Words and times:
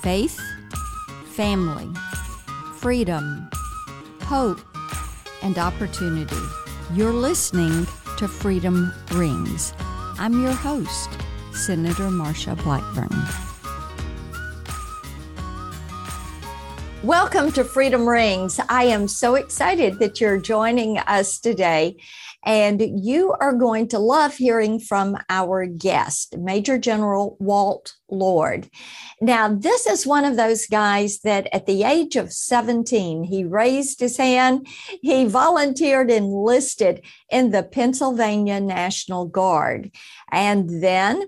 faith, 0.00 0.40
family, 1.34 1.88
freedom, 2.76 3.50
hope, 4.22 4.60
and 5.42 5.58
opportunity. 5.58 6.36
You're 6.94 7.12
listening 7.12 7.86
to 8.18 8.28
Freedom 8.28 8.92
Rings. 9.12 9.74
I'm 10.18 10.40
your 10.40 10.52
host, 10.52 11.10
Senator 11.52 12.04
Marsha 12.04 12.56
Blackburn. 12.62 13.08
Welcome 17.02 17.50
to 17.52 17.64
Freedom 17.64 18.08
Rings. 18.08 18.60
I 18.68 18.84
am 18.84 19.08
so 19.08 19.34
excited 19.34 19.98
that 19.98 20.20
you're 20.20 20.38
joining 20.38 20.98
us 20.98 21.38
today. 21.38 21.96
And 22.44 22.80
you 23.04 23.34
are 23.40 23.52
going 23.52 23.88
to 23.88 23.98
love 23.98 24.36
hearing 24.36 24.78
from 24.78 25.16
our 25.28 25.66
guest, 25.66 26.38
Major 26.38 26.78
General 26.78 27.36
Walt 27.40 27.94
Lord. 28.08 28.70
Now, 29.20 29.52
this 29.54 29.86
is 29.86 30.06
one 30.06 30.24
of 30.24 30.36
those 30.36 30.66
guys 30.66 31.18
that 31.20 31.48
at 31.52 31.66
the 31.66 31.82
age 31.82 32.16
of 32.16 32.32
17, 32.32 33.24
he 33.24 33.44
raised 33.44 34.00
his 34.00 34.16
hand, 34.16 34.66
he 35.02 35.24
volunteered, 35.24 36.10
enlisted 36.10 37.04
in 37.30 37.50
the 37.50 37.62
Pennsylvania 37.62 38.60
National 38.60 39.26
Guard. 39.26 39.90
And 40.30 40.82
then 40.82 41.24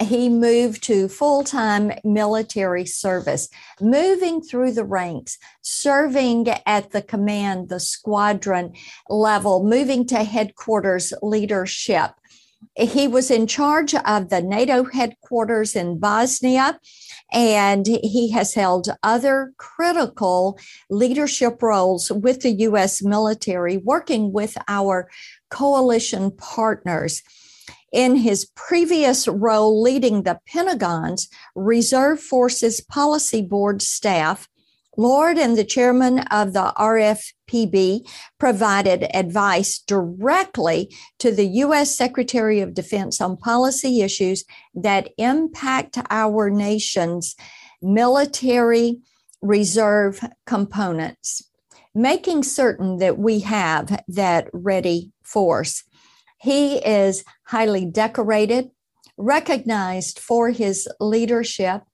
he 0.00 0.28
moved 0.28 0.82
to 0.84 1.08
full 1.08 1.44
time 1.44 1.92
military 2.02 2.86
service, 2.86 3.48
moving 3.80 4.42
through 4.42 4.72
the 4.72 4.84
ranks, 4.84 5.38
serving 5.62 6.48
at 6.66 6.90
the 6.90 7.02
command, 7.02 7.68
the 7.68 7.80
squadron 7.80 8.72
level, 9.08 9.64
moving 9.64 10.06
to 10.06 10.24
headquarters 10.24 11.12
leadership. 11.22 12.12
He 12.76 13.06
was 13.06 13.30
in 13.30 13.46
charge 13.46 13.94
of 13.94 14.30
the 14.30 14.42
NATO 14.42 14.84
headquarters 14.84 15.76
in 15.76 15.98
Bosnia, 15.98 16.80
and 17.32 17.86
he 17.86 18.30
has 18.32 18.54
held 18.54 18.88
other 19.02 19.52
critical 19.58 20.58
leadership 20.90 21.62
roles 21.62 22.10
with 22.10 22.40
the 22.40 22.50
U.S. 22.50 23.02
military, 23.02 23.76
working 23.76 24.32
with 24.32 24.56
our 24.66 25.08
coalition 25.50 26.32
partners 26.32 27.22
in 27.94 28.16
his 28.16 28.50
previous 28.56 29.28
role 29.28 29.80
leading 29.80 30.24
the 30.24 30.40
Pentagon's 30.48 31.28
Reserve 31.54 32.20
Forces 32.20 32.80
Policy 32.80 33.40
Board 33.40 33.80
staff, 33.80 34.48
Lord 34.96 35.38
and 35.38 35.56
the 35.56 35.64
chairman 35.64 36.18
of 36.30 36.52
the 36.52 36.72
RFPB 36.76 38.08
provided 38.38 39.06
advice 39.16 39.78
directly 39.78 40.92
to 41.20 41.30
the 41.30 41.46
U.S. 41.46 41.96
Secretary 41.96 42.60
of 42.60 42.74
Defense 42.74 43.20
on 43.20 43.36
policy 43.36 44.02
issues 44.02 44.44
that 44.74 45.10
impact 45.16 45.98
our 46.10 46.50
nation's 46.50 47.36
military 47.80 48.98
reserve 49.40 50.20
components, 50.46 51.48
making 51.94 52.42
certain 52.42 52.98
that 52.98 53.18
we 53.18 53.40
have 53.40 54.02
that 54.08 54.48
ready 54.52 55.12
force. 55.22 55.84
He 56.44 56.76
is 56.76 57.24
highly 57.44 57.86
decorated, 57.86 58.70
recognized 59.16 60.18
for 60.18 60.50
his 60.50 60.86
leadership. 61.00 61.84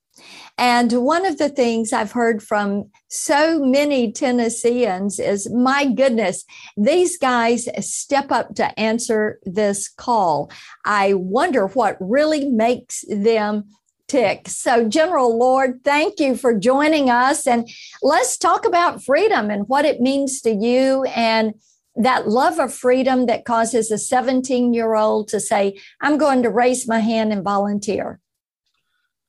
And 0.58 0.90
one 0.92 1.24
of 1.24 1.38
the 1.38 1.48
things 1.48 1.92
I've 1.92 2.10
heard 2.10 2.42
from 2.42 2.90
so 3.08 3.64
many 3.64 4.10
Tennesseans 4.10 5.20
is 5.20 5.48
my 5.52 5.86
goodness, 5.86 6.44
these 6.76 7.16
guys 7.16 7.68
step 7.78 8.32
up 8.32 8.56
to 8.56 8.76
answer 8.78 9.38
this 9.44 9.88
call. 9.88 10.50
I 10.84 11.14
wonder 11.14 11.68
what 11.68 11.96
really 12.00 12.50
makes 12.50 13.04
them 13.08 13.66
tick. 14.08 14.48
So, 14.48 14.88
General 14.88 15.38
Lord, 15.38 15.84
thank 15.84 16.18
you 16.18 16.34
for 16.36 16.58
joining 16.58 17.08
us. 17.08 17.46
And 17.46 17.68
let's 18.02 18.36
talk 18.36 18.66
about 18.66 19.04
freedom 19.04 19.48
and 19.48 19.68
what 19.68 19.84
it 19.84 20.00
means 20.00 20.40
to 20.42 20.50
you 20.50 21.04
and 21.04 21.54
that 21.96 22.28
love 22.28 22.58
of 22.58 22.72
freedom 22.72 23.26
that 23.26 23.44
causes 23.44 23.90
a 23.90 23.98
17 23.98 24.72
year 24.72 24.94
old 24.94 25.28
to 25.28 25.40
say, 25.40 25.78
I'm 26.00 26.18
going 26.18 26.42
to 26.42 26.50
raise 26.50 26.86
my 26.86 27.00
hand 27.00 27.32
and 27.32 27.42
volunteer. 27.42 28.20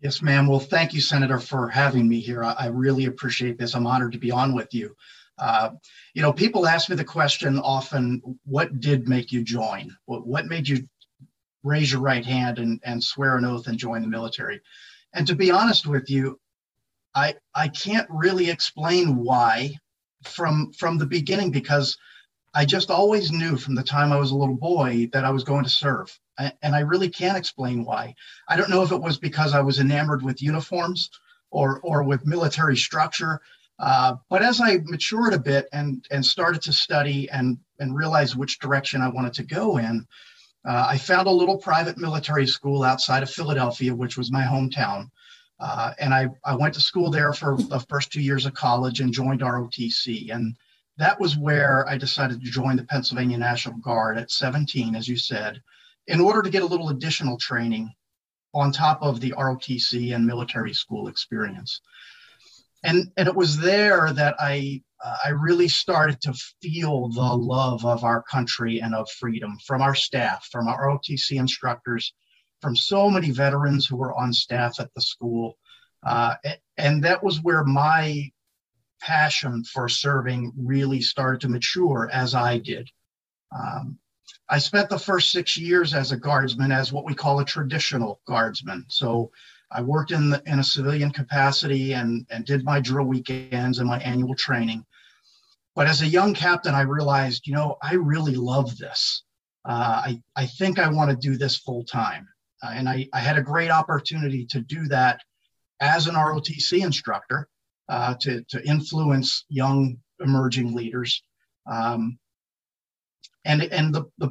Yes, 0.02 0.22
ma'am. 0.22 0.48
Well, 0.48 0.60
thank 0.60 0.94
you, 0.94 1.02
Senator, 1.02 1.40
for 1.40 1.68
having 1.68 2.08
me 2.08 2.20
here. 2.20 2.44
I, 2.44 2.68
really 2.68 3.06
appreciate 3.06 3.60
this. 3.60 3.76
I'm 3.76 3.86
honored 3.86 4.14
to 4.14 4.18
be 4.18 4.32
on 4.32 4.56
with 4.56 4.74
you. 4.74 4.96
Uh, 5.38 5.72
you 6.16 6.24
know, 6.24 6.34
people 6.34 6.68
ask 6.68 6.90
me 6.90 6.96
the 6.96 7.04
question 7.04 7.60
often 7.60 8.22
what 8.46 8.80
did 8.80 9.08
make 9.08 9.32
you 9.32 9.44
join? 9.44 9.96
What, 10.06 10.26
what 10.26 10.48
made 10.48 10.68
you 10.68 10.88
raise 11.64 11.92
your 11.92 12.02
right 12.02 12.26
hand 12.26 12.58
and, 12.58 12.80
and 12.84 13.04
swear 13.04 13.38
an 13.38 13.46
oath 13.46 13.68
and 13.68 13.78
join 13.78 14.02
the 14.02 14.08
military? 14.08 14.60
And 15.14 15.28
to 15.28 15.36
be 15.36 15.52
honest 15.52 15.86
with 15.86 16.10
you, 16.10 16.40
I, 17.14 17.36
I 17.54 17.68
can't 17.68 18.08
really 18.10 18.50
explain 18.50 19.18
why 19.18 19.76
from 20.24 20.72
from 20.74 20.98
the 20.98 21.06
beginning 21.06 21.52
because 21.52 21.98
I 22.54 22.66
just 22.66 22.92
always 22.92 23.32
knew 23.32 23.58
from 23.58 23.76
the 23.76 23.84
time 23.84 24.12
I 24.12 24.20
was 24.20 24.32
a 24.32 24.36
little 24.36 24.56
boy 24.56 25.10
that 25.14 25.24
I 25.24 25.32
was 25.32 25.44
going 25.44 25.64
to 25.64 25.70
serve. 25.70 26.18
And 26.38 26.76
I 26.76 26.80
really 26.80 27.10
can't 27.10 27.38
explain 27.38 27.86
why. 27.86 28.16
I 28.48 28.58
don't 28.58 28.70
know 28.70 28.82
if 28.82 28.92
it 28.92 29.02
was 29.02 29.18
because 29.18 29.54
I 29.54 29.62
was 29.62 29.80
enamored 29.80 30.24
with 30.24 30.42
uniforms 30.42 31.10
or, 31.52 31.80
or 31.82 32.04
with 32.04 32.26
military 32.26 32.76
structure. 32.76 33.40
Uh, 33.80 34.16
but 34.30 34.42
as 34.42 34.60
I 34.60 34.80
matured 34.84 35.34
a 35.34 35.40
bit 35.40 35.68
and, 35.72 36.06
and 36.12 36.26
started 36.26 36.62
to 36.64 36.74
study 36.74 37.30
and, 37.30 37.58
and 37.80 37.96
realize 37.96 38.36
which 38.36 38.60
direction 38.60 39.02
I 39.02 39.10
wanted 39.10 39.34
to 39.36 39.44
go 39.44 39.78
in, 39.78 40.06
uh, 40.68 40.88
I 40.90 40.98
found 40.98 41.28
a 41.28 41.32
little 41.32 41.58
private 41.58 41.98
military 41.98 42.48
school 42.48 42.84
outside 42.84 43.24
of 43.24 43.30
Philadelphia, 43.30 43.96
which 43.96 44.18
was 44.18 44.32
my 44.32 44.44
hometown. 44.44 45.10
Uh, 45.60 45.94
and 46.00 46.14
I, 46.14 46.28
I 46.44 46.56
went 46.56 46.74
to 46.74 46.82
school 46.82 47.12
there 47.12 47.34
for 47.34 47.56
the 47.56 47.80
first 47.80 48.12
two 48.12 48.22
years 48.22 48.46
of 48.46 48.54
college 48.54 49.00
and 49.00 49.14
joined 49.14 49.42
ROTC. 49.42 50.34
And 50.34 50.56
that 51.02 51.20
was 51.20 51.36
where 51.36 51.88
I 51.90 51.98
decided 51.98 52.42
to 52.42 52.52
join 52.52 52.76
the 52.76 52.84
Pennsylvania 52.84 53.40
National 53.40 53.78
Guard 53.80 54.20
at 54.20 54.30
17, 54.30 54.96
as 54.96 55.08
you 55.08 55.18
said, 55.18 55.60
in 56.06 56.22
order 56.22 56.44
to 56.44 56.50
get 56.52 56.62
a 56.62 56.68
little 56.68 56.90
additional 56.90 57.40
training 57.40 57.92
on 58.54 58.72
top 58.72 59.02
of 59.02 59.20
the 59.20 59.32
ROTC 59.32 60.14
and 60.14 60.28
military 60.28 60.76
school 60.76 61.08
experience. 61.08 61.82
And, 62.84 63.12
and 63.18 63.28
it 63.28 63.36
was 63.36 63.58
there 63.58 64.14
that 64.14 64.36
I, 64.40 64.84
uh, 65.04 65.16
I 65.26 65.30
really 65.30 65.68
started 65.68 66.22
to 66.22 66.36
feel 66.62 67.10
the 67.10 67.36
love 67.36 67.84
of 67.84 68.04
our 68.04 68.22
country 68.22 68.80
and 68.80 68.94
of 68.94 69.10
freedom 69.10 69.58
from 69.66 69.82
our 69.82 69.96
staff, 69.96 70.48
from 70.52 70.68
our 70.68 70.88
ROTC 70.88 71.32
instructors, 71.32 72.14
from 72.62 72.76
so 72.76 73.10
many 73.10 73.32
veterans 73.32 73.88
who 73.88 73.96
were 73.96 74.14
on 74.16 74.34
staff 74.34 74.80
at 74.80 74.94
the 74.94 75.02
school. 75.02 75.58
Uh, 76.06 76.36
and 76.78 77.04
that 77.04 77.24
was 77.24 77.42
where 77.42 77.64
my 77.64 78.30
passion 79.02 79.64
for 79.64 79.90
serving 79.90 80.54
really 80.58 81.02
started 81.02 81.42
to 81.42 81.50
mature 81.50 82.10
as 82.12 82.34
I 82.36 82.58
did. 82.58 82.90
Um, 83.56 84.00
I 84.50 84.60
spent 84.60 84.90
the 84.90 85.00
first 85.00 85.32
six 85.32 85.58
years 85.58 85.94
as 85.94 86.12
a 86.12 86.18
guardsman 86.18 86.72
as 86.72 86.92
what 86.92 87.06
we 87.06 87.14
call 87.14 87.40
a 87.40 87.46
traditional 87.46 88.22
guardsman. 88.28 88.86
So 88.90 89.32
I 89.72 89.82
worked 89.82 90.12
in, 90.12 90.30
the, 90.30 90.44
in 90.46 90.60
a 90.60 90.64
civilian 90.64 91.12
capacity 91.12 91.94
and, 91.94 92.26
and 92.30 92.46
did 92.46 92.66
my 92.66 92.82
drill 92.82 93.06
weekends 93.06 93.80
and 93.80 93.88
my 93.88 94.00
annual 94.00 94.36
training. 94.36 94.86
But 95.74 95.88
as 95.88 96.02
a 96.02 96.08
young 96.08 96.34
captain, 96.34 96.76
I 96.76 96.82
realized, 96.82 97.48
you 97.48 97.54
know, 97.54 97.78
I 97.82 97.94
really 97.96 98.36
love 98.36 98.78
this. 98.78 99.24
Uh, 99.64 100.02
I, 100.06 100.22
I 100.36 100.46
think 100.46 100.80
I 100.80 100.90
want 100.90 101.12
to 101.12 101.16
do 101.16 101.38
this 101.38 101.58
full 101.58 101.86
time. 101.86 102.28
Uh, 102.62 102.72
and 102.74 102.90
I, 102.90 103.08
I 103.14 103.20
had 103.20 103.38
a 103.38 103.42
great 103.42 103.72
opportunity 103.72 104.46
to 104.48 104.60
do 104.60 104.88
that 104.90 105.22
as 105.80 106.08
an 106.08 106.16
ROTC 106.16 106.84
instructor 106.84 107.48
uh, 107.92 108.16
to, 108.22 108.42
to 108.48 108.66
influence 108.66 109.44
young 109.50 109.98
emerging 110.22 110.74
leaders. 110.74 111.22
Um, 111.70 112.18
and 113.44 113.64
and 113.64 113.94
the, 113.94 114.06
the, 114.18 114.30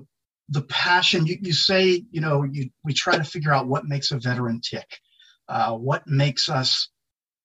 the 0.49 0.63
passion, 0.63 1.27
you, 1.27 1.37
you 1.43 1.53
say, 1.53 2.03
you 2.11 2.21
know, 2.23 2.45
you, 2.45 2.71
we 2.85 2.95
try 2.95 3.17
to 3.19 3.25
figure 3.25 3.53
out 3.53 3.69
what 3.69 3.85
makes 3.85 4.13
a 4.13 4.19
veteran 4.19 4.63
tick, 4.63 4.89
uh, 5.49 5.73
what 5.75 6.07
makes 6.07 6.49
us 6.49 6.89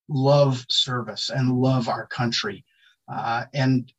love 0.08 0.66
service 0.70 1.30
and 1.30 1.52
love 1.52 1.90
our 1.90 2.08
country. 2.08 2.64
Uh, 3.12 3.44
and 3.54 3.92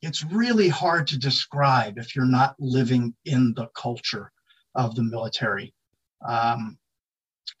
it's 0.00 0.24
really 0.24 0.68
hard 0.68 1.08
to 1.08 1.18
describe 1.18 1.98
if 1.98 2.14
you're 2.14 2.24
not 2.24 2.54
living 2.60 3.14
in 3.24 3.52
the 3.56 3.66
culture 3.76 4.30
of 4.76 4.94
the 4.94 5.02
military. 5.02 5.74
Um, 6.26 6.78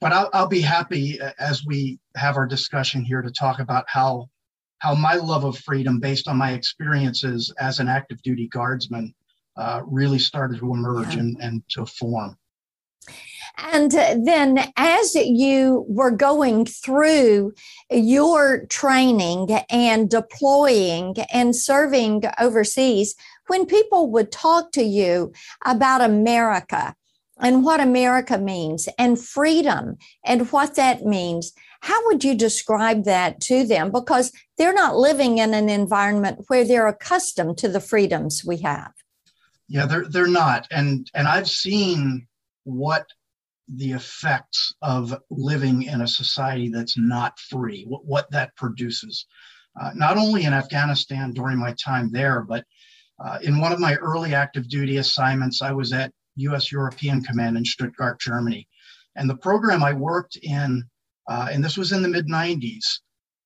but 0.00 0.12
I'll, 0.12 0.30
I'll 0.32 0.48
be 0.48 0.60
happy 0.60 1.20
uh, 1.20 1.32
as 1.38 1.64
we 1.66 1.98
have 2.16 2.36
our 2.36 2.46
discussion 2.46 3.02
here 3.02 3.22
to 3.22 3.30
talk 3.30 3.58
about 3.60 3.84
how 3.88 4.28
how 4.78 4.94
my 4.94 5.14
love 5.14 5.44
of 5.44 5.58
freedom 5.58 5.98
based 5.98 6.28
on 6.28 6.36
my 6.36 6.52
experiences 6.52 7.52
as 7.58 7.80
an 7.80 7.88
active 7.88 8.22
duty 8.22 8.46
guardsman 8.46 9.12
uh, 9.56 9.82
really 9.84 10.20
started 10.20 10.60
to 10.60 10.72
emerge 10.72 11.14
yeah. 11.14 11.20
and, 11.20 11.36
and 11.40 11.62
to 11.68 11.84
form 11.84 12.36
and 13.58 13.90
then, 13.90 14.72
as 14.76 15.14
you 15.16 15.84
were 15.88 16.12
going 16.12 16.64
through 16.64 17.54
your 17.90 18.66
training 18.66 19.48
and 19.68 20.08
deploying 20.08 21.16
and 21.32 21.56
serving 21.56 22.22
overseas, 22.38 23.16
when 23.48 23.66
people 23.66 24.10
would 24.10 24.30
talk 24.30 24.70
to 24.72 24.82
you 24.82 25.32
about 25.64 26.02
America, 26.02 26.94
and 27.40 27.64
what 27.64 27.80
America 27.80 28.38
means 28.38 28.88
and 28.98 29.18
freedom 29.18 29.96
and 30.24 30.50
what 30.50 30.74
that 30.76 31.04
means. 31.04 31.52
How 31.80 32.06
would 32.06 32.24
you 32.24 32.34
describe 32.34 33.04
that 33.04 33.40
to 33.42 33.64
them? 33.64 33.90
Because 33.92 34.32
they're 34.56 34.74
not 34.74 34.96
living 34.96 35.38
in 35.38 35.54
an 35.54 35.68
environment 35.68 36.44
where 36.48 36.64
they're 36.64 36.88
accustomed 36.88 37.58
to 37.58 37.68
the 37.68 37.80
freedoms 37.80 38.42
we 38.44 38.58
have. 38.58 38.92
Yeah, 39.68 39.86
they're 39.86 40.08
they're 40.08 40.26
not. 40.26 40.66
And 40.70 41.08
and 41.14 41.28
I've 41.28 41.48
seen 41.48 42.26
what 42.64 43.06
the 43.68 43.92
effects 43.92 44.74
of 44.82 45.14
living 45.30 45.82
in 45.82 46.00
a 46.00 46.08
society 46.08 46.68
that's 46.68 46.96
not 46.96 47.38
free, 47.38 47.84
what, 47.86 48.04
what 48.06 48.30
that 48.30 48.56
produces. 48.56 49.26
Uh, 49.78 49.90
not 49.94 50.16
only 50.16 50.44
in 50.44 50.54
Afghanistan 50.54 51.32
during 51.32 51.58
my 51.58 51.74
time 51.74 52.10
there, 52.10 52.42
but 52.42 52.64
uh, 53.22 53.38
in 53.42 53.60
one 53.60 53.72
of 53.72 53.78
my 53.78 53.94
early 53.96 54.34
active 54.34 54.68
duty 54.68 54.96
assignments, 54.96 55.60
I 55.60 55.72
was 55.72 55.92
at 55.92 56.12
US 56.38 56.72
European 56.72 57.22
Command 57.22 57.56
in 57.56 57.64
Stuttgart, 57.64 58.20
Germany. 58.20 58.68
And 59.16 59.28
the 59.28 59.36
program 59.36 59.82
I 59.82 59.92
worked 59.92 60.36
in, 60.36 60.84
uh, 61.28 61.48
and 61.50 61.64
this 61.64 61.76
was 61.76 61.92
in 61.92 62.02
the 62.02 62.08
mid 62.08 62.26
90s, 62.26 62.84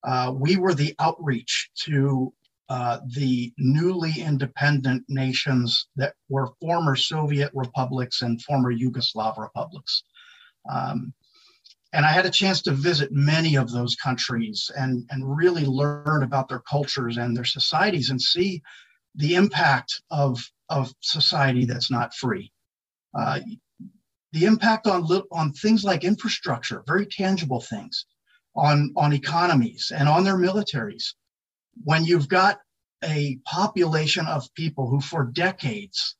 uh, 0.03 0.33
we 0.35 0.57
were 0.57 0.73
the 0.73 0.95
outreach 0.99 1.69
to 1.85 2.33
uh, 2.69 2.99
the 3.15 3.53
newly 3.57 4.13
independent 4.19 5.03
nations 5.07 5.87
that 5.95 6.13
were 6.29 6.53
former 6.61 6.95
Soviet 6.95 7.51
republics 7.53 8.21
and 8.21 8.41
former 8.41 8.73
Yugoslav 8.73 9.37
republics. 9.37 10.03
Um, 10.69 11.13
and 11.93 12.05
I 12.05 12.09
had 12.09 12.25
a 12.25 12.31
chance 12.31 12.61
to 12.63 12.71
visit 12.71 13.11
many 13.11 13.55
of 13.55 13.71
those 13.71 13.95
countries 13.95 14.71
and, 14.75 15.05
and 15.11 15.37
really 15.37 15.65
learn 15.65 16.23
about 16.23 16.49
their 16.49 16.63
cultures 16.67 17.17
and 17.17 17.37
their 17.37 17.45
societies 17.45 18.09
and 18.09 18.19
see 18.19 18.63
the 19.15 19.35
impact 19.35 20.01
of, 20.09 20.43
of 20.69 20.91
society 21.01 21.65
that's 21.65 21.91
not 21.91 22.15
free. 22.15 22.51
Uh, 23.13 23.39
the 24.31 24.45
impact 24.45 24.87
on, 24.87 25.03
on 25.31 25.53
things 25.53 25.83
like 25.83 26.03
infrastructure, 26.03 26.83
very 26.87 27.05
tangible 27.05 27.61
things, 27.61 28.05
on, 28.55 28.91
on 28.95 29.13
economies 29.13 29.91
and 29.95 30.09
on 30.09 30.23
their 30.23 30.37
militaries. 30.37 31.13
When 31.83 32.03
you've 32.03 32.27
got 32.27 32.59
a 33.03 33.37
population 33.45 34.25
of 34.27 34.53
people 34.55 34.89
who, 34.89 35.01
for 35.01 35.25
decades, 35.25 36.15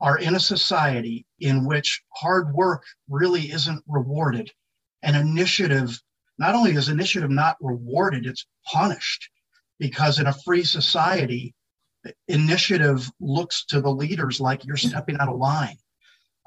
are 0.00 0.18
in 0.18 0.34
a 0.34 0.40
society 0.40 1.26
in 1.40 1.64
which 1.64 2.02
hard 2.14 2.52
work 2.54 2.84
really 3.08 3.50
isn't 3.50 3.82
rewarded, 3.86 4.50
and 5.02 5.16
initiative, 5.16 6.00
not 6.38 6.54
only 6.54 6.72
is 6.72 6.88
initiative 6.88 7.30
not 7.30 7.56
rewarded, 7.60 8.26
it's 8.26 8.46
punished 8.72 9.28
because 9.78 10.18
in 10.18 10.26
a 10.26 10.32
free 10.44 10.64
society, 10.64 11.54
initiative 12.28 13.10
looks 13.20 13.64
to 13.66 13.80
the 13.80 13.90
leaders 13.90 14.40
like 14.40 14.64
you're 14.64 14.76
stepping 14.76 15.16
out 15.18 15.28
of 15.28 15.36
line. 15.36 15.76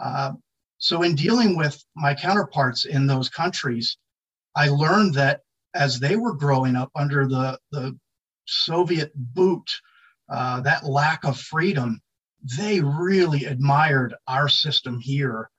Uh, 0.02 0.34
so, 0.78 1.04
in 1.04 1.16
dealing 1.16 1.56
with 1.56 1.84
my 1.96 2.16
counterparts 2.16 2.86
in 2.86 3.06
those 3.06 3.30
countries, 3.30 3.98
I 4.56 4.70
learned 4.70 5.14
that 5.14 5.42
as 5.76 6.00
they 6.00 6.16
were 6.16 6.34
growing 6.34 6.76
up 6.76 6.90
under 6.96 7.28
the, 7.28 7.60
the 7.72 7.98
Soviet 8.46 9.12
boot, 9.16 9.70
uh, 10.30 10.62
that 10.62 10.86
lack 10.86 11.24
of 11.24 11.40
freedom, 11.40 12.02
they 12.58 12.82
really 12.82 13.46
admired 13.46 14.16
our 14.28 14.50
system 14.50 15.00
here. 15.00 15.50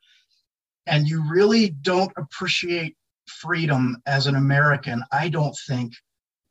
And 0.86 1.06
you 1.06 1.22
really 1.30 1.70
don't 1.70 2.12
appreciate 2.16 2.96
freedom 3.28 4.02
as 4.06 4.26
an 4.26 4.34
American, 4.34 5.04
I 5.12 5.28
don't 5.28 5.56
think, 5.68 5.92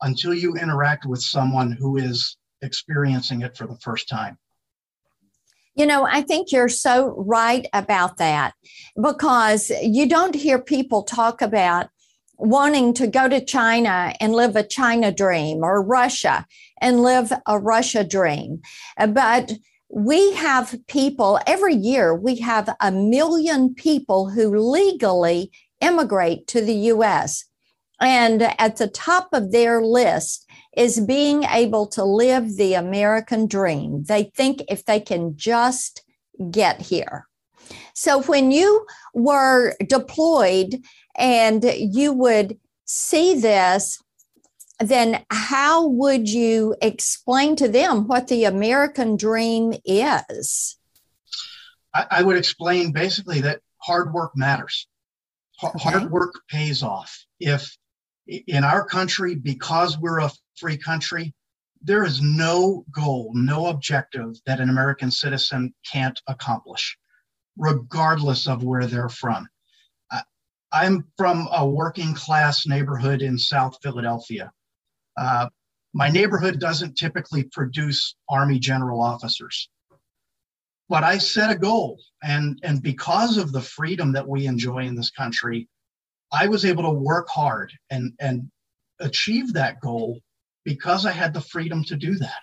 until 0.02 0.34
you 0.34 0.56
interact 0.56 1.06
with 1.06 1.22
someone 1.22 1.72
who 1.72 1.98
is 1.98 2.38
experiencing 2.62 3.42
it 3.42 3.58
for 3.58 3.68
the 3.68 3.78
first 3.84 4.08
time. 4.08 4.38
You 5.82 5.88
know, 5.88 6.06
I 6.06 6.22
think 6.22 6.52
you're 6.52 6.70
so 6.70 7.16
right 7.18 7.66
about 7.74 8.18
that 8.18 8.54
because 9.02 9.72
you 9.82 10.08
don't 10.08 10.36
hear 10.36 10.62
people 10.62 11.02
talk 11.02 11.42
about 11.42 11.90
wanting 12.38 12.94
to 12.94 13.08
go 13.08 13.28
to 13.28 13.44
China 13.44 14.14
and 14.20 14.34
live 14.34 14.56
a 14.56 14.62
China 14.62 15.12
dream 15.12 15.64
or 15.64 15.82
Russia 15.82 16.46
and 16.82 17.02
live 17.02 17.34
a 17.48 17.58
Russia 17.58 18.04
dream. 18.04 18.62
Uh, 18.96 19.08
but 19.08 19.54
we 19.90 20.34
have 20.34 20.76
people 20.86 21.40
every 21.48 21.74
year, 21.74 22.14
we 22.14 22.36
have 22.36 22.70
a 22.80 22.92
million 22.92 23.74
people 23.74 24.30
who 24.30 24.56
legally 24.60 25.52
immigrate 25.80 26.46
to 26.46 26.62
the 26.62 26.76
US. 26.94 27.46
And 28.00 28.44
at 28.60 28.78
the 28.78 28.88
top 28.88 29.30
of 29.34 29.52
their 29.52 29.82
list 29.84 30.48
is 30.76 31.00
being 31.00 31.44
able 31.44 31.88
to 31.88 32.04
live 32.04 32.56
the 32.56 32.74
American 32.74 33.48
dream. 33.48 34.04
They 34.04 34.32
think 34.36 34.64
if 34.70 34.86
they 34.86 35.00
can 35.00 35.36
just 35.36 36.04
get 36.50 36.82
here. 36.82 37.28
So 37.94 38.22
when 38.24 38.52
you 38.52 38.86
were 39.14 39.76
deployed 39.86 40.82
and 41.16 41.64
you 41.64 42.14
would 42.14 42.58
see 42.86 43.40
this, 43.40 44.02
then 44.80 45.24
how 45.30 45.88
would 45.88 46.28
you 46.28 46.76
explain 46.82 47.56
to 47.58 47.68
them 47.68 48.08
what 48.08 48.28
the 48.28 48.46
American 48.46 49.16
dream 49.16 49.74
is? 49.86 50.78
I, 51.94 52.06
I 52.10 52.24
would 52.24 52.38
explain 52.38 52.92
basically 52.92 53.42
that 53.42 53.60
hard 53.78 54.14
work 54.14 54.32
matters. 54.36 54.88
H- 55.64 55.72
okay. 55.76 55.90
Hard 55.90 56.12
work 56.12 56.34
pays 56.50 56.82
off. 56.82 57.26
If 57.40 57.78
in 58.48 58.64
our 58.64 58.86
country, 58.86 59.36
because 59.36 59.98
we're 59.98 60.20
a 60.20 60.32
free 60.56 60.78
country, 60.78 61.34
there 61.82 62.04
is 62.04 62.22
no 62.22 62.86
goal, 62.92 63.32
no 63.34 63.68
objective 63.68 64.36
that 64.46 64.60
an 64.60 64.70
American 64.70 65.12
citizen 65.12 65.74
can't 65.92 66.20
accomplish, 66.28 66.98
regardless 67.58 68.48
of 68.48 68.64
where 68.64 68.86
they're 68.86 69.10
from. 69.10 69.48
I'm 70.74 71.06
from 71.18 71.50
a 71.52 71.68
working 71.68 72.14
class 72.14 72.66
neighborhood 72.66 73.22
in 73.22 73.38
South 73.38 73.78
Philadelphia. 73.84 74.54
Uh, 75.18 75.50
my 75.94 76.08
neighborhood 76.08 76.60
doesn't 76.60 76.96
typically 76.96 77.44
produce 77.44 78.16
Army 78.30 78.58
general 78.58 79.02
officers. 79.02 79.70
But 80.88 81.04
I 81.04 81.18
set 81.18 81.52
a 81.52 81.58
goal, 81.58 82.00
and, 82.24 82.58
and 82.64 82.82
because 82.82 83.38
of 83.38 83.52
the 83.52 83.62
freedom 83.62 84.14
that 84.14 84.28
we 84.28 84.46
enjoy 84.46 84.80
in 84.80 84.96
this 84.96 85.10
country, 85.10 85.68
I 86.32 86.48
was 86.48 86.66
able 86.66 86.84
to 86.84 86.92
work 86.92 87.28
hard 87.30 87.72
and, 87.90 88.14
and 88.20 88.50
achieve 89.00 89.54
that 89.54 89.80
goal 89.82 90.20
because 90.64 91.06
I 91.06 91.12
had 91.12 91.34
the 91.34 91.42
freedom 91.42 91.84
to 91.86 91.96
do 91.96 92.16
that. 92.16 92.42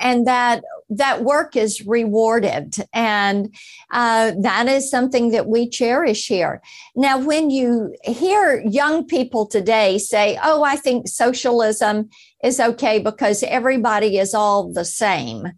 And 0.00 0.26
that 0.26 0.64
that 0.90 1.22
work 1.22 1.56
is 1.56 1.86
rewarded. 1.86 2.76
And 2.94 3.54
uh, 3.90 4.32
that 4.40 4.66
is 4.66 4.90
something 4.90 5.30
that 5.32 5.46
we 5.46 5.68
cherish 5.68 6.26
here. 6.26 6.62
Now 6.96 7.18
when 7.18 7.50
you 7.50 7.94
hear 8.02 8.62
young 8.66 9.06
people 9.06 9.46
today 9.46 9.98
say 9.98 10.38
oh 10.42 10.62
i 10.62 10.76
think 10.76 11.08
socialism 11.08 12.08
is 12.42 12.60
okay 12.60 12.98
because 12.98 13.42
everybody 13.42 14.18
is 14.18 14.34
all 14.34 14.72
the 14.72 14.84
same. 14.84 15.52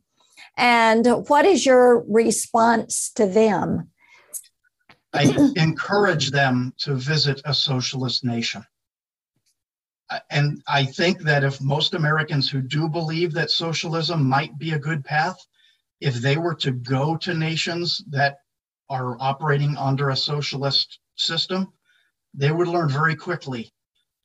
And 0.56 1.06
what 1.28 1.46
is 1.46 1.64
your 1.64 2.04
response 2.08 3.10
to 3.14 3.26
them 3.26 3.89
i 5.12 5.52
encourage 5.56 6.30
them 6.30 6.72
to 6.78 6.94
visit 6.94 7.40
a 7.44 7.54
socialist 7.54 8.24
nation 8.24 8.64
and 10.28 10.62
I 10.66 10.84
think 10.84 11.22
that 11.22 11.44
if 11.44 11.60
most 11.60 11.94
Americans 11.94 12.50
who 12.50 12.60
do 12.60 12.88
believe 12.88 13.32
that 13.32 13.50
socialism 13.50 14.28
might 14.28 14.58
be 14.58 14.72
a 14.72 14.78
good 14.78 15.04
path, 15.04 15.36
if 16.00 16.14
they 16.14 16.36
were 16.36 16.54
to 16.56 16.72
go 16.72 17.16
to 17.18 17.34
nations 17.34 18.02
that 18.08 18.38
are 18.88 19.16
operating 19.20 19.76
under 19.76 20.10
a 20.10 20.16
socialist 20.16 20.98
system, 21.16 21.72
they 22.34 22.50
would 22.50 22.68
learn 22.68 22.88
very 22.88 23.14
quickly 23.14 23.72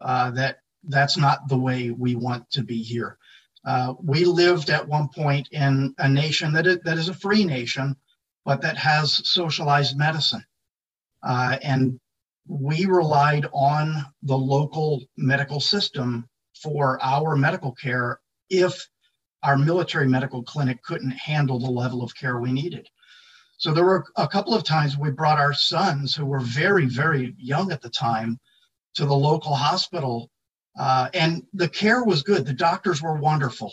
uh, 0.02 0.32
that 0.32 0.60
that's 0.84 1.18
not 1.18 1.48
the 1.48 1.58
way 1.58 1.92
we 1.92 2.16
want 2.16 2.50
to 2.52 2.64
be 2.64 2.82
here. 2.82 3.18
Uh, 3.66 3.94
we 4.02 4.26
lived 4.26 4.70
at 4.70 4.88
one 4.88 5.10
point 5.10 5.48
in 5.52 5.94
a 5.98 6.08
nation 6.08 6.54
that 6.54 6.68
is, 6.68 6.80
that 6.84 6.98
is 6.98 7.10
a 7.10 7.14
free 7.14 7.44
nation, 7.44 7.96
but 8.44 8.62
that 8.62 8.78
has 8.78 9.28
socialized 9.28 9.98
medicine. 9.98 10.44
Uh, 11.26 11.58
and 11.64 12.00
we 12.48 12.86
relied 12.86 13.48
on 13.54 14.06
the 14.24 14.38
local 14.38 15.04
medical 15.18 15.60
system 15.60 16.28
for 16.62 17.00
our 17.04 17.36
medical 17.36 17.74
care 17.74 18.20
if 18.50 18.88
our 19.44 19.58
military 19.58 20.08
medical 20.08 20.44
clinic 20.44 20.82
couldn't 20.84 21.12
handle 21.12 21.60
the 21.60 21.70
level 21.70 22.04
of 22.04 22.16
care 22.16 22.40
we 22.40 22.52
needed. 22.52 22.88
So 23.58 23.74
there 23.74 23.86
were 23.86 24.06
a 24.18 24.28
couple 24.28 24.54
of 24.54 24.64
times 24.64 24.98
we 24.98 25.12
brought 25.12 25.40
our 25.40 25.54
sons, 25.54 26.16
who 26.16 26.26
were 26.26 26.40
very, 26.40 26.86
very 26.86 27.34
young 27.38 27.72
at 27.72 27.82
the 27.82 27.90
time, 27.90 28.40
to 28.96 29.06
the 29.06 29.16
local 29.16 29.56
hospital. 29.56 30.30
Uh, 30.78 31.10
and 31.14 31.44
the 31.54 31.70
care 31.70 32.04
was 32.04 32.22
good. 32.22 32.46
The 32.46 32.54
doctors 32.54 33.02
were 33.02 33.16
wonderful. 33.18 33.72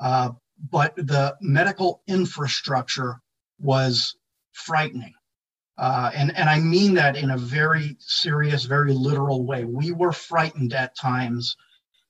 Uh, 0.00 0.30
but 0.70 0.94
the 0.96 1.36
medical 1.40 2.02
infrastructure 2.06 3.20
was 3.58 4.16
frightening. 4.52 5.14
Uh, 5.80 6.10
and, 6.14 6.36
and 6.36 6.50
I 6.50 6.60
mean 6.60 6.92
that 6.94 7.16
in 7.16 7.30
a 7.30 7.38
very 7.38 7.96
serious, 8.00 8.64
very 8.64 8.92
literal 8.92 9.46
way. 9.46 9.64
We 9.64 9.92
were 9.92 10.12
frightened 10.12 10.74
at 10.74 10.94
times 10.94 11.56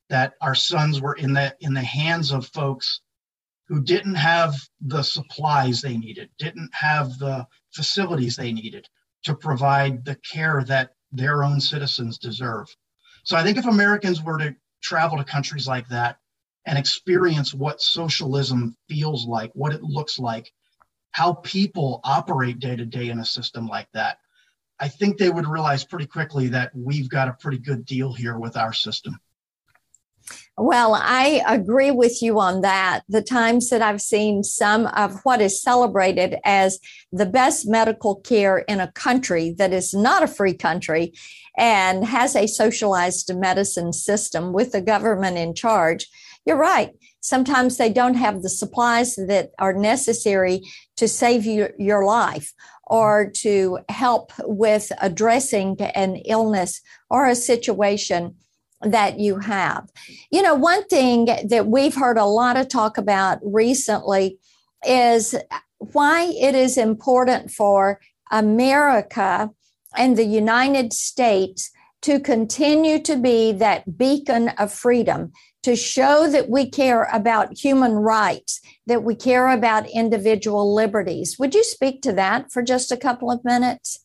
that 0.09 0.35
our 0.41 0.57
sons 0.57 1.01
were 1.01 1.15
in 1.15 1.33
the, 1.35 1.55
in 1.61 1.73
the 1.73 1.81
hands 1.81 2.33
of 2.33 2.49
folks 2.49 3.01
who 3.69 3.81
didn't 3.81 4.17
have 4.17 4.57
the 4.81 5.05
supplies 5.05 5.81
they 5.81 5.97
needed, 5.97 6.31
didn't 6.37 6.71
have 6.75 7.17
the 7.21 7.47
facilities 7.71 8.35
they 8.35 8.53
needed 8.53 8.89
to 9.23 9.37
provide 9.37 10.05
the 10.05 10.17
care 10.17 10.65
that 10.65 10.91
their 11.13 11.45
own 11.45 11.61
citizens 11.61 12.19
deserve. 12.19 12.67
So 13.23 13.37
I 13.37 13.45
think 13.45 13.57
if 13.57 13.67
Americans 13.67 14.21
were 14.21 14.39
to 14.39 14.57
travel 14.83 15.17
to 15.17 15.23
countries 15.25 15.69
like 15.69 15.89
that 15.91 16.17
and 16.67 16.77
experience 16.77 17.55
what 17.55 17.81
socialism 17.81 18.77
feels 18.89 19.27
like, 19.27 19.53
what 19.55 19.73
it 19.73 19.85
looks 19.85 20.19
like, 20.19 20.53
how 21.13 21.35
people 21.35 22.01
operate 22.05 22.59
day 22.59 22.77
to 22.77 22.87
day 22.87 23.09
in 23.09 23.19
a 23.19 23.25
system 23.25 23.67
like 23.67 23.89
that, 23.93 24.19
I 24.79 24.89
think 24.89 25.19
they 25.19 25.31
would 25.31 25.47
realize 25.47 25.85
pretty 25.85 26.07
quickly 26.07 26.49
that 26.49 26.71
we've 26.75 27.09
got 27.09 27.29
a 27.29 27.35
pretty 27.35 27.59
good 27.59 27.85
deal 27.85 28.13
here 28.13 28.39
with 28.39 28.57
our 28.57 28.73
system. 28.73 29.19
Well, 30.57 30.95
I 30.95 31.43
agree 31.47 31.91
with 31.91 32.23
you 32.23 32.39
on 32.39 32.61
that. 32.61 33.03
The 33.09 33.23
times 33.23 33.71
that 33.71 33.83
I've 33.83 34.01
seen 34.01 34.45
some 34.45 34.87
of 34.87 35.21
what 35.23 35.41
is 35.41 35.63
celebrated 35.63 36.37
as 36.45 36.79
the 37.11 37.27
best 37.27 37.67
medical 37.67 38.17
care 38.17 38.59
in 38.59 38.81
a 38.81 38.93
country 38.93 39.55
that 39.59 39.73
is 39.73 39.95
not 39.95 40.23
a 40.23 40.29
free 40.29 40.55
country 40.55 41.15
and 41.57 42.05
has 42.05 42.37
a 42.37 42.47
socialized 42.47 43.35
medicine 43.35 43.93
system 43.93 44.53
with 44.53 44.73
the 44.73 44.83
government 44.83 45.39
in 45.39 45.55
charge, 45.55 46.09
you're 46.47 46.57
right. 46.57 46.91
Sometimes 47.21 47.77
they 47.77 47.93
don't 47.93 48.15
have 48.15 48.43
the 48.43 48.49
supplies 48.49 49.15
that 49.17 49.51
are 49.59 49.75
necessary 49.75 50.63
to 51.01 51.09
save 51.09 51.47
you, 51.47 51.71
your 51.79 52.05
life 52.05 52.53
or 52.85 53.31
to 53.31 53.79
help 53.89 54.33
with 54.41 54.93
addressing 55.01 55.81
an 55.81 56.17
illness 56.27 56.83
or 57.09 57.27
a 57.27 57.35
situation 57.35 58.35
that 58.83 59.19
you 59.19 59.39
have. 59.39 59.89
You 60.31 60.43
know, 60.43 60.55
one 60.55 60.87
thing 60.89 61.27
that 61.49 61.67
we've 61.67 61.95
heard 61.95 62.19
a 62.19 62.27
lot 62.27 62.59
of 62.59 62.69
talk 62.69 62.99
about 62.99 63.39
recently 63.43 64.39
is 64.87 65.35
why 65.79 66.33
it 66.39 66.55
is 66.55 66.77
important 66.77 67.51
for 67.51 67.99
America 68.31 69.51
and 69.97 70.19
the 70.19 70.25
United 70.25 70.93
States 70.93 71.71
to 72.03 72.21
continue 72.21 72.99
to 73.01 73.17
be 73.17 73.53
that 73.53 73.97
beacon 73.97 74.49
of 74.51 74.71
freedom, 74.73 75.33
to 75.63 75.77
show 75.77 76.29
that 76.31 76.49
we 76.49 76.71
care 76.71 77.09
about 77.13 77.59
human 77.59 77.93
rights, 77.93 78.61
that 78.87 79.03
we 79.03 79.15
care 79.15 79.49
about 79.49 79.89
individual 79.91 80.75
liberties. 80.75 81.37
Would 81.39 81.55
you 81.55 81.65
speak 81.65 82.03
to 82.03 82.13
that 82.15 82.51
for 82.51 82.63
just 82.63 82.91
a 82.91 82.97
couple 82.97 83.31
of 83.31 83.45
minutes? 83.45 84.05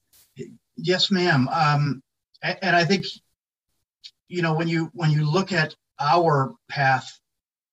Yes, 0.75 1.09
ma'am. 1.09 1.47
Um, 1.49 2.03
and 2.41 2.75
I 2.75 2.85
think 2.85 3.05
you 4.27 4.41
know 4.41 4.53
when 4.53 4.67
you 4.67 4.89
when 4.93 5.11
you 5.11 5.29
look 5.29 5.51
at 5.51 5.75
our 5.99 6.53
path 6.69 7.19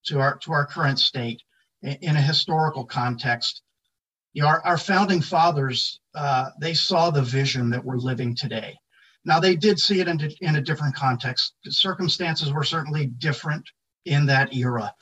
to 0.06 0.20
our 0.20 0.36
to 0.38 0.52
our 0.52 0.66
current 0.66 0.98
state 0.98 1.42
in 1.82 2.16
a 2.16 2.20
historical 2.20 2.84
context 2.84 3.62
you 4.32 4.42
know, 4.42 4.48
our, 4.48 4.64
our 4.64 4.78
founding 4.78 5.20
fathers 5.20 6.00
uh, 6.14 6.50
they 6.60 6.74
saw 6.74 7.10
the 7.10 7.22
vision 7.22 7.70
that 7.70 7.84
we're 7.84 7.96
living 7.96 8.34
today 8.34 8.76
now 9.24 9.38
they 9.38 9.54
did 9.54 9.78
see 9.78 10.00
it 10.00 10.08
in, 10.08 10.20
in 10.40 10.56
a 10.56 10.60
different 10.60 10.94
context 10.94 11.54
circumstances 11.66 12.52
were 12.52 12.64
certainly 12.64 13.06
different 13.06 13.68
in 14.04 14.26
that 14.26 14.54
era 14.54 14.92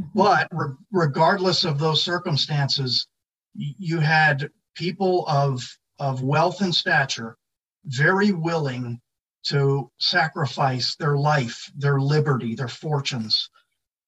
mm-hmm. 0.00 0.08
but 0.14 0.48
re- 0.52 0.74
regardless 0.92 1.64
of 1.64 1.78
those 1.78 2.02
circumstances 2.02 3.06
you 3.54 3.98
had 4.00 4.50
people 4.74 5.24
of 5.26 5.62
of 5.98 6.22
wealth 6.22 6.60
and 6.60 6.74
stature 6.74 7.36
very 7.86 8.32
willing 8.32 9.00
to 9.46 9.90
sacrifice 9.98 10.96
their 10.96 11.16
life, 11.16 11.70
their 11.76 12.00
liberty, 12.00 12.54
their 12.54 12.68
fortunes 12.68 13.48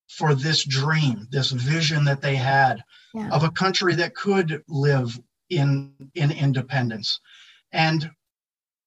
for 0.08 0.34
this 0.34 0.64
dream, 0.64 1.28
this 1.30 1.50
vision 1.50 2.04
that 2.04 2.20
they 2.20 2.34
had 2.34 2.82
yeah. 3.14 3.28
of 3.30 3.44
a 3.44 3.50
country 3.50 3.94
that 3.94 4.14
could 4.14 4.62
live 4.68 5.18
in, 5.50 5.92
in 6.14 6.30
independence. 6.32 7.20
And 7.72 8.10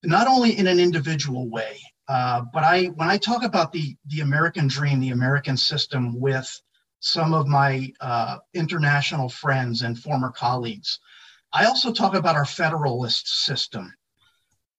not 0.03 0.27
only 0.27 0.57
in 0.57 0.67
an 0.67 0.79
individual 0.79 1.49
way, 1.49 1.79
uh, 2.07 2.43
but 2.53 2.63
I 2.63 2.85
when 2.95 3.09
I 3.09 3.17
talk 3.17 3.43
about 3.43 3.71
the 3.71 3.95
the 4.07 4.21
American 4.21 4.67
dream, 4.67 4.99
the 4.99 5.11
American 5.11 5.55
system 5.55 6.19
with 6.19 6.49
some 6.99 7.33
of 7.33 7.47
my 7.47 7.91
uh, 8.01 8.37
international 8.53 9.29
friends 9.29 9.81
and 9.81 9.97
former 9.97 10.31
colleagues, 10.31 10.99
I 11.53 11.65
also 11.65 11.91
talk 11.91 12.15
about 12.15 12.35
our 12.35 12.45
federalist 12.45 13.45
system 13.45 13.93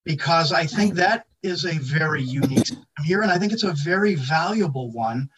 because 0.05 0.52
I 0.52 0.67
think 0.67 0.95
that 0.95 1.26
is 1.43 1.64
a 1.64 1.79
very 1.79 2.23
unique 2.23 2.71
here, 3.05 3.23
and 3.23 3.31
I 3.31 3.38
think 3.38 3.52
it's 3.52 3.64
a 3.64 3.73
very 3.73 4.14
valuable 4.14 4.93
one. 4.93 5.29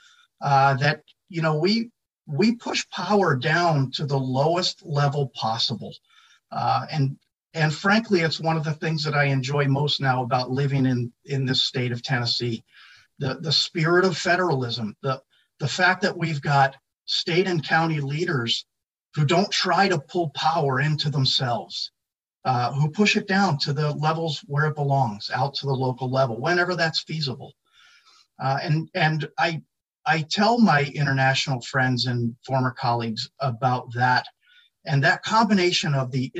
Uh, 0.40 0.74
that 0.74 1.02
you 1.28 1.42
know 1.42 1.56
we 1.58 1.90
we 2.26 2.54
push 2.54 2.88
power 2.90 3.36
down 3.36 3.90
to 3.92 4.06
the 4.06 4.18
lowest 4.18 4.84
level 4.84 5.30
possible, 5.34 5.94
uh, 6.50 6.86
and 6.90 7.16
and 7.54 7.74
frankly, 7.74 8.20
it's 8.20 8.40
one 8.40 8.56
of 8.56 8.64
the 8.64 8.74
things 8.74 9.04
that 9.04 9.14
I 9.14 9.24
enjoy 9.24 9.66
most 9.66 10.00
now 10.00 10.22
about 10.22 10.50
living 10.50 10.86
in 10.86 11.12
in 11.24 11.46
this 11.46 11.64
state 11.64 11.92
of 11.92 12.02
Tennessee, 12.02 12.64
the 13.18 13.34
the 13.40 13.52
spirit 13.52 14.04
of 14.04 14.16
federalism, 14.16 14.96
the 15.02 15.20
the 15.60 15.68
fact 15.68 16.02
that 16.02 16.18
we've 16.18 16.42
got 16.42 16.76
state 17.06 17.46
and 17.46 17.66
county 17.66 18.00
leaders 18.00 18.66
who 19.14 19.24
don't 19.24 19.50
try 19.50 19.88
to 19.88 20.00
pull 20.00 20.30
power 20.30 20.80
into 20.80 21.10
themselves 21.10 21.92
uh, 22.44 22.72
who 22.72 22.90
push 22.90 23.16
it 23.16 23.26
down 23.26 23.58
to 23.58 23.72
the 23.72 23.92
levels 23.92 24.40
where 24.46 24.66
it 24.66 24.74
belongs, 24.74 25.30
out 25.32 25.54
to 25.54 25.66
the 25.66 25.72
local 25.72 26.10
level, 26.10 26.40
whenever 26.40 26.76
that's 26.76 27.02
feasible. 27.02 27.52
Uh, 28.42 28.58
and 28.62 28.88
and 28.94 29.28
I 29.38 29.62
I 30.06 30.26
tell 30.30 30.58
my 30.58 30.82
international 30.94 31.62
friends 31.62 32.06
and 32.06 32.36
former 32.46 32.72
colleagues 32.72 33.30
about 33.40 33.92
that, 33.94 34.26
and 34.86 35.02
that 35.02 35.22
combination 35.22 35.94
of 35.94 36.10
the 36.10 36.30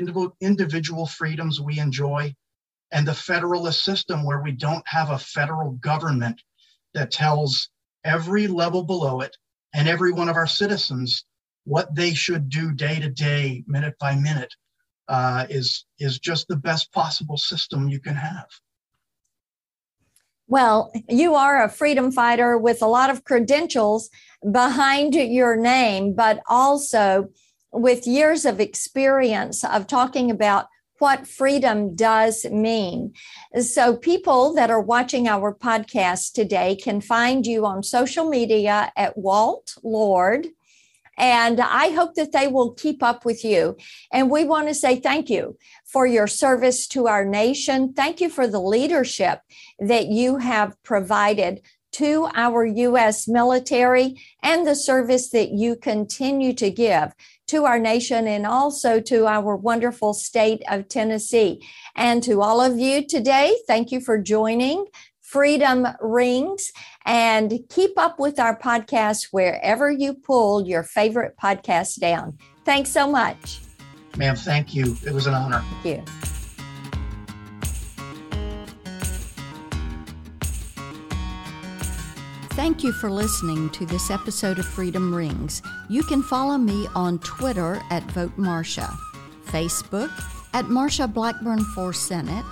individual 0.40 1.06
freedoms 1.06 1.60
we 1.60 1.78
enjoy 1.78 2.34
and 2.92 3.06
the 3.06 3.14
federalist 3.14 3.84
system 3.84 4.24
where 4.24 4.40
we 4.40 4.52
don't 4.52 4.86
have 4.86 5.10
a 5.10 5.18
federal 5.18 5.72
government 5.72 6.40
that 6.92 7.10
tells 7.10 7.70
every 8.04 8.46
level 8.46 8.84
below 8.84 9.20
it 9.20 9.36
and 9.72 9.88
every 9.88 10.12
one 10.12 10.28
of 10.28 10.36
our 10.36 10.46
citizens 10.46 11.24
what 11.64 11.94
they 11.94 12.12
should 12.12 12.48
do 12.48 12.72
day 12.72 13.00
to 13.00 13.08
day, 13.08 13.64
minute 13.66 13.94
by 13.98 14.14
minute 14.14 14.54
uh, 15.08 15.46
is 15.48 15.86
is 15.98 16.18
just 16.18 16.46
the 16.48 16.56
best 16.56 16.92
possible 16.92 17.36
system 17.36 17.88
you 17.88 18.00
can 18.00 18.14
have. 18.14 18.46
Well, 20.46 20.92
you 21.08 21.34
are 21.34 21.64
a 21.64 21.70
freedom 21.70 22.12
fighter 22.12 22.58
with 22.58 22.82
a 22.82 22.86
lot 22.86 23.08
of 23.08 23.24
credentials 23.24 24.10
behind 24.52 25.14
your 25.14 25.56
name, 25.56 26.14
but 26.14 26.40
also 26.48 27.30
with 27.74 28.06
years 28.06 28.44
of 28.44 28.60
experience 28.60 29.64
of 29.64 29.86
talking 29.86 30.30
about 30.30 30.66
what 30.98 31.26
freedom 31.26 31.94
does 31.94 32.44
mean. 32.46 33.12
So, 33.60 33.96
people 33.96 34.54
that 34.54 34.70
are 34.70 34.80
watching 34.80 35.28
our 35.28 35.52
podcast 35.54 36.32
today 36.32 36.76
can 36.76 37.00
find 37.00 37.44
you 37.44 37.66
on 37.66 37.82
social 37.82 38.28
media 38.28 38.92
at 38.96 39.18
Walt 39.18 39.76
Lord 39.82 40.46
and 41.16 41.60
I 41.60 41.90
hope 41.90 42.14
that 42.14 42.32
they 42.32 42.48
will 42.48 42.72
keep 42.72 43.02
up 43.02 43.24
with 43.24 43.44
you. 43.44 43.76
And 44.12 44.30
we 44.30 44.44
want 44.44 44.68
to 44.68 44.74
say 44.74 44.96
thank 44.96 45.30
you 45.30 45.56
for 45.84 46.06
your 46.06 46.26
service 46.26 46.86
to 46.88 47.06
our 47.06 47.24
nation. 47.24 47.92
Thank 47.92 48.20
you 48.20 48.28
for 48.28 48.46
the 48.46 48.60
leadership 48.60 49.40
that 49.78 50.06
you 50.06 50.38
have 50.38 50.80
provided 50.82 51.62
to 51.92 52.28
our 52.34 52.66
U.S. 52.66 53.28
military 53.28 54.20
and 54.42 54.66
the 54.66 54.74
service 54.74 55.30
that 55.30 55.50
you 55.50 55.76
continue 55.76 56.52
to 56.54 56.68
give 56.68 57.12
to 57.48 57.64
our 57.64 57.78
nation 57.78 58.26
and 58.26 58.46
also 58.46 59.00
to 59.00 59.26
our 59.26 59.56
wonderful 59.56 60.14
state 60.14 60.62
of 60.68 60.88
Tennessee. 60.88 61.66
And 61.94 62.22
to 62.22 62.42
all 62.42 62.60
of 62.60 62.78
you 62.78 63.06
today, 63.06 63.56
thank 63.66 63.92
you 63.92 64.00
for 64.00 64.18
joining 64.18 64.86
Freedom 65.20 65.86
Rings 66.00 66.72
and 67.04 67.58
keep 67.68 67.98
up 67.98 68.18
with 68.18 68.38
our 68.38 68.58
podcast 68.58 69.28
wherever 69.30 69.90
you 69.90 70.14
pull 70.14 70.66
your 70.66 70.82
favorite 70.82 71.36
podcast 71.36 71.98
down. 71.98 72.38
Thanks 72.64 72.90
so 72.90 73.10
much. 73.10 73.60
Ma'am, 74.16 74.36
thank 74.36 74.74
you. 74.74 74.96
It 75.04 75.12
was 75.12 75.26
an 75.26 75.34
honor. 75.34 75.64
Thank 75.82 76.06
you. 76.06 76.33
Thank 82.54 82.84
you 82.84 82.92
for 82.92 83.10
listening 83.10 83.68
to 83.70 83.84
this 83.84 84.12
episode 84.12 84.60
of 84.60 84.66
Freedom 84.66 85.12
Rings. 85.12 85.60
You 85.88 86.04
can 86.04 86.22
follow 86.22 86.56
me 86.56 86.86
on 86.94 87.18
Twitter 87.18 87.82
at 87.90 88.04
Vote 88.12 88.36
Marsha, 88.38 88.88
Facebook 89.46 90.08
at 90.54 90.66
Marsha 90.66 91.12
Blackburn 91.12 91.64
for 91.74 91.92
Senate, 91.92 92.44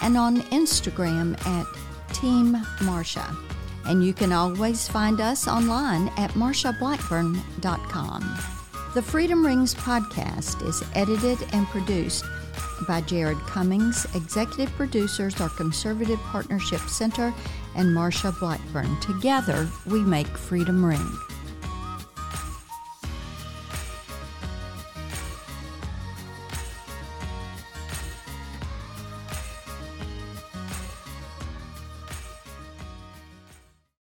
and 0.00 0.16
on 0.16 0.42
Instagram 0.42 1.36
at 1.44 1.66
Team 2.14 2.54
Marsha. 2.78 3.36
And 3.84 4.04
you 4.04 4.14
can 4.14 4.32
always 4.32 4.86
find 4.86 5.20
us 5.20 5.48
online 5.48 6.06
at 6.16 6.30
marshablackburn.com. 6.34 8.38
The 8.94 9.02
Freedom 9.02 9.44
Rings 9.44 9.74
podcast 9.74 10.64
is 10.66 10.84
edited 10.94 11.44
and 11.52 11.66
produced 11.66 12.24
by 12.86 13.00
Jared 13.00 13.38
Cummings. 13.38 14.06
Executive 14.14 14.70
producers 14.76 15.40
are 15.40 15.48
Conservative 15.48 16.20
Partnership 16.20 16.82
Center 16.82 17.34
and 17.78 17.96
Marsha 17.96 18.38
Blackburn. 18.38 19.00
Together, 19.00 19.66
we 19.86 20.02
make 20.02 20.26
Freedom 20.26 20.84
Ring. 20.84 21.06